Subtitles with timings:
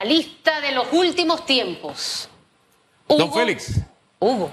[0.00, 2.28] La lista de los últimos tiempos.
[3.08, 3.80] Don Félix.
[4.20, 4.48] Hugo.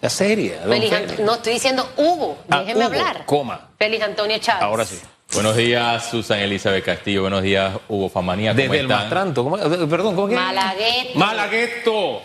[0.00, 0.62] La seria.
[0.62, 1.12] Don Félix Félix.
[1.20, 2.38] Ant- no, estoy diciendo Hugo.
[2.50, 3.24] Ah, Déjeme Hugo, hablar.
[3.26, 3.68] coma.
[3.78, 4.62] Félix Antonio Chávez.
[4.62, 4.98] Ahora sí.
[5.32, 7.20] Buenos días, Susan Elizabeth Castillo.
[7.20, 8.50] Buenos días, Hugo Famanía.
[8.50, 8.98] ¿Cómo Desde el están?
[8.98, 9.44] Mastranto.
[9.44, 10.34] ¿cómo- eh, Perdón, ¿cómo que?
[10.34, 11.18] Malagueto.
[11.20, 12.22] Malagueto.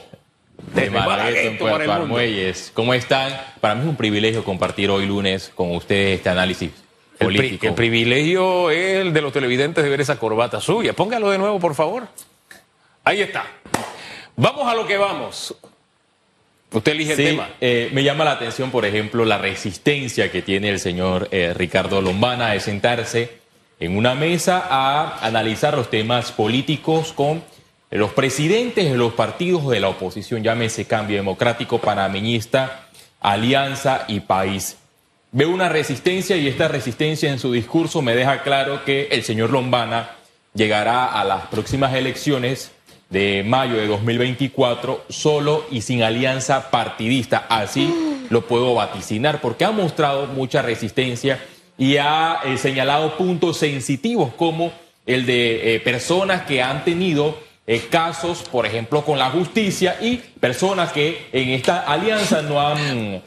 [0.73, 1.93] De Desde Malagueto, en el Puerto mundo.
[1.93, 2.71] Armuelles.
[2.73, 3.39] ¿Cómo están?
[3.61, 6.71] Para mí es un privilegio compartir hoy lunes con ustedes este análisis
[7.20, 7.68] El, pri- político.
[7.68, 10.93] el privilegio es el de los televidentes de ver esa corbata suya.
[10.93, 12.07] Póngalo de nuevo, por favor.
[13.05, 13.45] Ahí está.
[14.35, 15.55] Vamos a lo que vamos.
[16.71, 17.50] Usted elige Sí, el tema.
[17.61, 22.01] eh, me llama la atención, por ejemplo, la resistencia que tiene el señor eh, Ricardo
[22.01, 23.37] Lombana de sentarse
[23.79, 27.43] en una mesa a analizar los temas políticos con
[27.91, 32.88] los presidentes de los partidos de la oposición, llámese Cambio Democrático, Panameñista,
[33.22, 34.77] Alianza y País.
[35.31, 39.52] Veo una resistencia y esta resistencia en su discurso me deja claro que el señor
[39.52, 40.09] Lombana
[40.53, 42.72] llegará a las próximas elecciones
[43.16, 47.45] de mayo de 2024 solo y sin alianza partidista.
[47.47, 47.89] Así
[48.30, 51.39] lo puedo vaticinar porque ha mostrado mucha resistencia
[51.77, 54.73] y ha eh, señalado puntos sensitivos como
[55.05, 60.17] el de eh, personas que han tenido eh, casos, por ejemplo, con la justicia y
[60.17, 63.21] personas que en esta alianza no han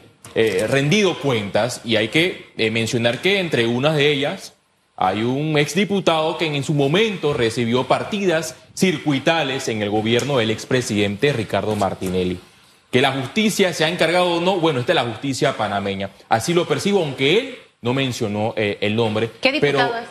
[0.69, 4.53] rendido cuentas y hay que mencionar que entre unas de ellas
[5.01, 11.31] hay un exdiputado que en su momento recibió partidas circuitales en el gobierno del expresidente
[11.31, 12.37] Ricardo Martinelli.
[12.91, 16.09] Que la justicia se ha encargado o no, bueno, esta es la justicia panameña.
[16.27, 19.29] Así lo percibo, aunque él no mencionó eh, el nombre.
[19.41, 20.09] ¿Qué diputado pero es?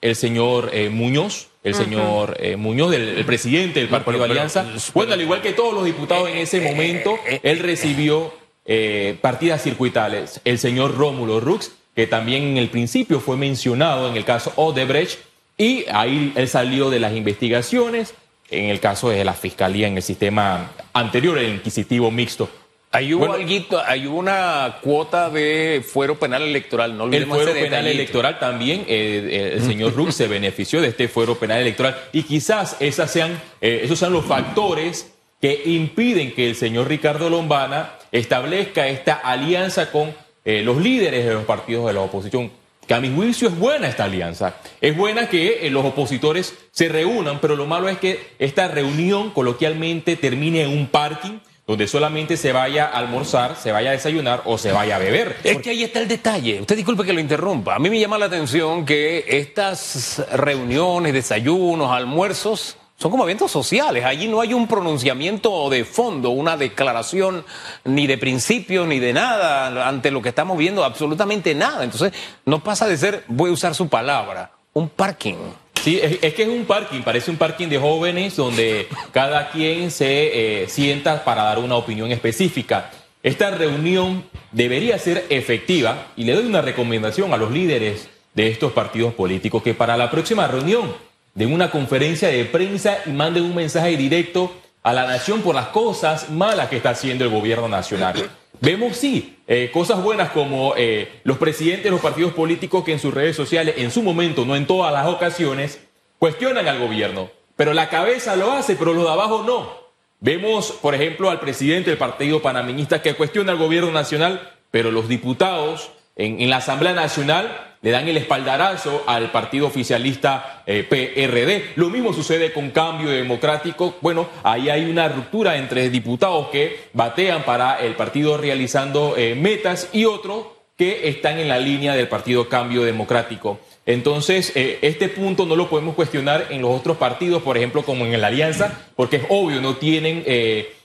[0.00, 4.32] el señor eh, Muñoz, el señor eh, Muñoz, del, el presidente del Partido pero- pero-
[4.32, 4.64] Alianza.
[4.94, 8.32] bueno, al igual que todos los diputados en ese momento, él recibió
[8.64, 10.40] eh, partidas circuitales.
[10.46, 15.18] El señor Rómulo Rux, que también en el principio fue mencionado en el caso Odebrecht,
[15.58, 18.14] y ahí él salió de las investigaciones
[18.50, 22.48] en el caso de la fiscalía en el sistema anterior, el inquisitivo mixto.
[22.90, 26.96] Ahí hubo, Bueno, alguito- ahí hubo una cuota de fuero penal electoral.
[26.96, 31.06] No El fuero ese penal electoral también, eh, el señor Rux se benefició de este
[31.06, 36.48] fuero penal electoral y quizás esas sean, eh, esos sean los factores que impiden que
[36.48, 40.14] el señor Ricardo Lombana establezca esta alianza con
[40.44, 42.50] eh, los líderes de los partidos de la oposición.
[42.86, 44.56] Que a mi juicio es buena esta alianza.
[44.80, 49.30] Es buena que eh, los opositores se reúnan, pero lo malo es que esta reunión
[49.30, 51.38] coloquialmente termine en un parking
[51.70, 55.36] donde solamente se vaya a almorzar, se vaya a desayunar o se vaya a beber.
[55.44, 56.60] Es que ahí está el detalle.
[56.60, 57.76] Usted disculpe que lo interrumpa.
[57.76, 64.04] A mí me llama la atención que estas reuniones, desayunos, almuerzos son como eventos sociales.
[64.04, 67.44] Allí no hay un pronunciamiento de fondo, una declaración
[67.84, 71.82] ni de principios ni de nada ante lo que estamos viendo, absolutamente nada.
[71.82, 72.12] Entonces,
[72.44, 75.36] no pasa de ser, voy a usar su palabra, un parking.
[75.82, 79.90] Sí, es, es que es un parking, parece un parking de jóvenes donde cada quien
[79.90, 82.90] se eh, sienta para dar una opinión específica.
[83.22, 88.72] Esta reunión debería ser efectiva y le doy una recomendación a los líderes de estos
[88.72, 90.92] partidos políticos que para la próxima reunión
[91.34, 94.52] den una conferencia de prensa y manden un mensaje directo
[94.82, 98.30] a la nación por las cosas malas que está haciendo el gobierno nacional.
[98.60, 102.98] Vemos, sí, eh, cosas buenas como eh, los presidentes de los partidos políticos que en
[102.98, 105.80] sus redes sociales, en su momento, no en todas las ocasiones,
[106.18, 107.30] cuestionan al gobierno.
[107.56, 109.80] Pero la cabeza lo hace, pero los de abajo no.
[110.20, 115.08] Vemos, por ejemplo, al presidente del Partido Panameñista que cuestiona al gobierno nacional, pero los
[115.08, 121.72] diputados en, en la Asamblea Nacional le dan el espaldarazo al partido oficialista eh, PRD.
[121.76, 123.96] Lo mismo sucede con Cambio Democrático.
[124.02, 129.88] Bueno, ahí hay una ruptura entre diputados que batean para el partido realizando eh, metas
[129.92, 130.46] y otros
[130.76, 133.60] que están en la línea del partido Cambio Democrático.
[133.86, 138.04] Entonces, eh, este punto no lo podemos cuestionar en los otros partidos, por ejemplo, como
[138.04, 140.24] en la Alianza, porque es obvio, no tienen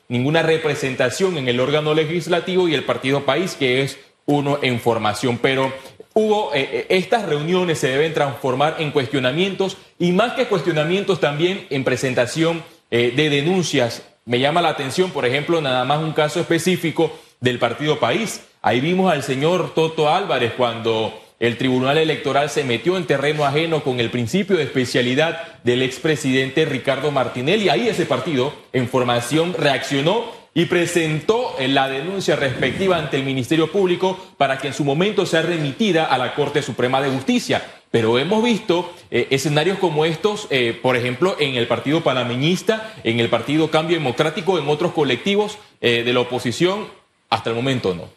[0.07, 5.37] ninguna representación en el órgano legislativo y el Partido País, que es uno en formación.
[5.37, 5.71] Pero
[6.17, 11.67] Hugo, eh, eh, estas reuniones se deben transformar en cuestionamientos y más que cuestionamientos también
[11.69, 14.01] en presentación eh, de denuncias.
[14.23, 18.39] Me llama la atención, por ejemplo, nada más un caso específico del Partido País.
[18.61, 23.83] Ahí vimos al señor Toto Álvarez cuando el Tribunal Electoral se metió en terreno ajeno
[23.83, 27.67] con el principio de especialidad del expresidente Ricardo Martinelli.
[27.67, 34.17] Ahí ese partido, en formación, reaccionó y presentó la denuncia respectiva ante el Ministerio Público
[34.37, 37.61] para que en su momento sea remitida a la Corte Suprema de Justicia.
[37.91, 43.19] Pero hemos visto eh, escenarios como estos, eh, por ejemplo, en el Partido Panameñista, en
[43.19, 46.87] el Partido Cambio Democrático, en otros colectivos eh, de la oposición,
[47.29, 48.09] hasta el momento no.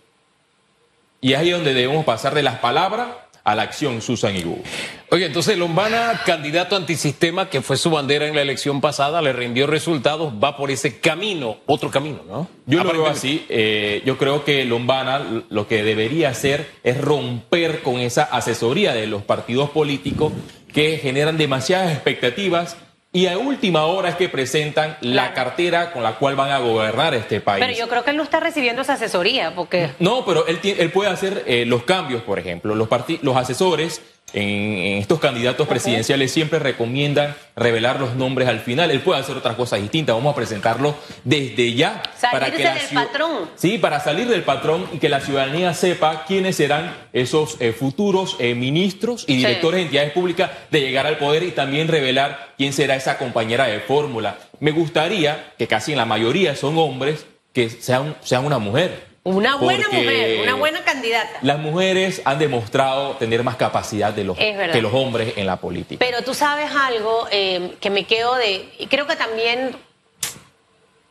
[1.20, 3.08] Y es ahí donde debemos pasar de las palabras
[3.42, 4.62] a la acción Susan Iguú.
[5.10, 9.66] Oye, entonces Lombana, candidato antisistema, que fue su bandera en la elección pasada, le rindió
[9.66, 12.46] resultados, va por ese camino, otro camino, ¿no?
[12.66, 13.46] Yo lo veo así.
[13.48, 19.06] eh, yo creo que Lombana lo que debería hacer es romper con esa asesoría de
[19.06, 20.32] los partidos políticos
[20.74, 22.76] que generan demasiadas expectativas
[23.10, 27.14] y a última hora es que presentan la cartera con la cual van a gobernar
[27.14, 27.64] este país.
[27.66, 30.90] Pero yo creo que él no está recibiendo esa asesoría porque No, pero él, él
[30.92, 32.74] puede hacer eh, los cambios, por ejemplo.
[32.74, 34.02] Los, parti- los asesores
[34.32, 38.90] en, en estos candidatos presidenciales siempre recomiendan revelar los nombres al final.
[38.90, 40.14] Él puede hacer otras cosas distintas.
[40.14, 40.94] Vamos a presentarlo
[41.24, 42.02] desde ya.
[42.16, 43.50] Salirse la del ciu- patrón.
[43.56, 48.36] Sí, para salir del patrón y que la ciudadanía sepa quiénes serán esos eh, futuros
[48.38, 49.36] eh, ministros y Sí.
[49.38, 53.66] directores de entidades públicas de llegar al poder y también revelar quién será esa compañera
[53.66, 54.36] de fórmula.
[54.60, 59.07] Me gustaría, que casi en la mayoría son hombres, que sean, sean una mujer.
[59.24, 61.38] Una buena mujer, una buena candidata.
[61.42, 66.04] Las mujeres han demostrado tener más capacidad de los, que los hombres en la política.
[66.04, 68.68] Pero tú sabes algo eh, que me quedo de.
[68.78, 69.76] Y creo que también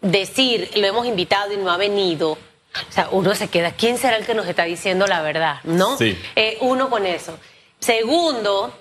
[0.01, 2.31] decir, lo hemos invitado y no ha venido.
[2.31, 5.57] O sea, uno se queda, ¿quién será el que nos está diciendo la verdad?
[5.63, 5.98] ¿No?
[5.98, 6.18] Sí.
[6.36, 7.38] Eh, uno con eso.
[7.80, 8.71] Segundo,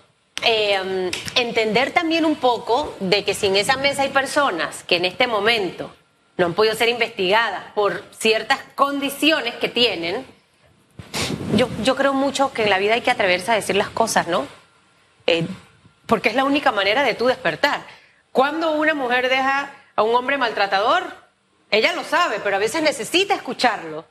[0.45, 5.07] eh, entender también un poco de que si en esa mesa hay personas que en
[5.07, 5.91] este momento
[6.37, 10.27] no han podido ser investigadas por ciertas condiciones que tienen,
[11.55, 14.29] yo, yo creo mucho que en la vida hay que atreverse a decir las cosas,
[14.29, 14.47] ¿no?
[15.27, 15.47] Eh,
[16.07, 17.81] porque es la única manera de tú despertar.
[18.33, 21.05] Cuando una mujer deja a un hombre maltratador,
[21.71, 24.05] ella lo sabe, pero a veces necesita escucharlo.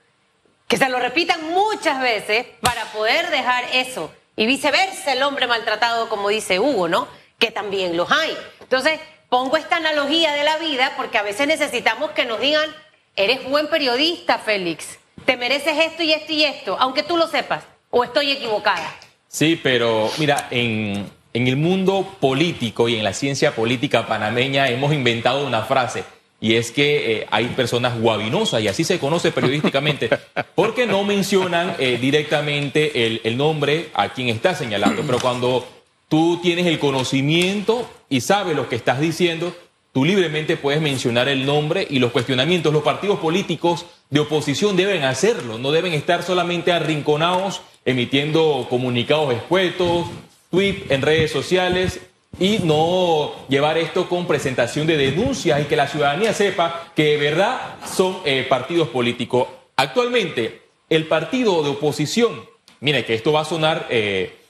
[0.68, 4.12] Que se lo repitan muchas veces para poder dejar eso.
[4.36, 7.08] Y viceversa, el hombre maltratado, como dice Hugo, ¿no?
[7.38, 8.36] Que también los hay.
[8.60, 9.00] Entonces,
[9.36, 12.70] pongo esta analogía de la vida porque a veces necesitamos que nos digan,
[13.18, 14.98] eres buen periodista, Félix.
[15.26, 17.66] Te mereces esto y esto y esto, aunque tú lo sepas.
[17.90, 18.96] O estoy equivocada.
[19.28, 24.94] Sí, pero mira, en, en el mundo político y en la ciencia política panameña hemos
[24.94, 26.06] inventado una frase.
[26.40, 30.10] Y es que eh, hay personas guabinosas, y así se conoce periodísticamente,
[30.56, 35.02] porque no mencionan eh, directamente el, el nombre a quien está señalando.
[35.06, 35.68] Pero cuando
[36.08, 39.56] tú tienes el conocimiento y sabes lo que estás diciendo,
[39.92, 42.74] tú libremente puedes mencionar el nombre y los cuestionamientos.
[42.74, 50.08] Los partidos políticos de oposición deben hacerlo, no deben estar solamente arrinconados emitiendo comunicados escuetos,
[50.50, 52.00] tweets en redes sociales
[52.40, 57.18] y no llevar esto con presentación de denuncias y que la ciudadanía sepa que de
[57.18, 59.48] verdad son eh, partidos políticos.
[59.76, 62.44] Actualmente, el partido de oposición,
[62.80, 63.88] mire que esto va a sonar...
[63.90, 64.45] eh,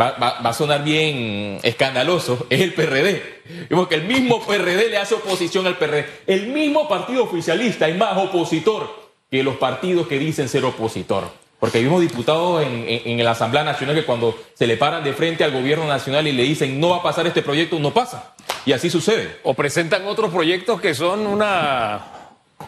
[0.00, 3.22] va, va- va a sonar bien escandaloso, es el PRD.
[3.70, 6.06] Vemos que el mismo PRD le hace oposición al PRD.
[6.26, 11.24] El mismo partido oficialista es más opositor que los partidos que dicen ser opositor.
[11.60, 15.12] Porque vimos diputados en, en- en la Asamblea Nacional que cuando se le paran de
[15.14, 18.34] frente al gobierno nacional y le dicen no va a pasar este proyecto, no pasa.
[18.66, 19.38] Y así sucede.
[19.44, 22.04] O presentan otros proyectos que son una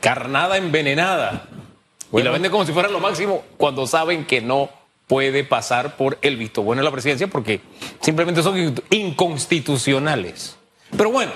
[0.01, 1.47] carnada envenenada.
[1.53, 2.27] y Bueno.
[2.27, 4.71] la venden como si fuera lo máximo cuando saben que no
[5.07, 7.61] puede pasar por el visto bueno de la presidencia porque
[8.01, 10.57] simplemente son in- inconstitucionales.
[10.97, 11.33] Pero bueno,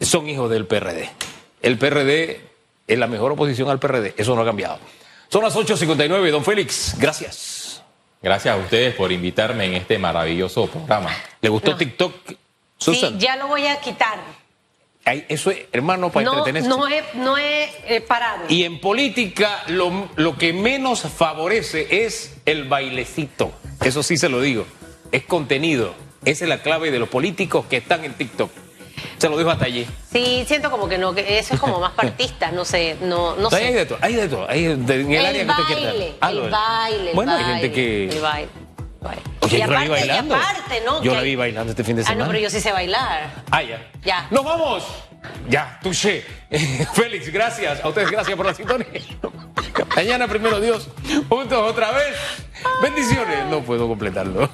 [0.00, 1.10] son hijos del PRD.
[1.62, 2.40] El PRD
[2.86, 4.14] es la mejor oposición al PRD.
[4.16, 4.78] Eso no ha cambiado.
[5.28, 6.30] Son las 8.59.
[6.30, 7.82] Don Félix, gracias.
[8.22, 11.10] Gracias a ustedes por invitarme en este maravilloso programa.
[11.40, 11.76] ¿Le gustó No.
[11.76, 12.14] TikTok?
[12.26, 12.36] Sí,
[12.78, 14.18] Susan, ya lo voy a quitar.
[15.04, 16.68] Eso es, hermano, para No, entretenerse.
[16.68, 18.44] no he, no he eh, parado.
[18.48, 23.52] Y en política lo, lo que menos favorece es el bailecito.
[23.82, 24.66] Eso sí se lo digo.
[25.12, 25.94] Es contenido.
[26.24, 28.50] Esa es la clave de los políticos que están en TikTok.
[29.18, 29.86] Se lo dijo hasta allí.
[30.10, 33.48] Sí, siento como que no, que eso es como más partista, no sé, no, no
[33.48, 33.78] Entonces, hay sé.
[33.78, 34.48] de todo, hay de todo.
[34.48, 35.82] Hay de- en el, área que usted quiera.
[35.90, 38.08] baile, Ah, el lo- baile, el Bueno, hay baile, gente que.
[38.08, 38.48] El baile.
[39.40, 40.34] Oye, y yo la vi aparte, y bailando.
[40.36, 41.02] aparte, ¿no?
[41.02, 42.24] Yo la vi bailando este fin de Ah, semana.
[42.24, 43.30] no, pero yo sí sé bailar.
[43.50, 43.90] Ah, ya.
[44.04, 44.26] Ya.
[44.30, 44.84] ¡Nos vamos!
[45.48, 46.22] Ya, touché.
[46.94, 47.82] Félix, gracias.
[47.84, 48.86] A ustedes, gracias por la sintonía.
[49.96, 50.88] Mañana, primero Dios,
[51.28, 52.14] juntos otra vez.
[52.82, 53.46] Bendiciones.
[53.46, 54.48] No puedo completarlo.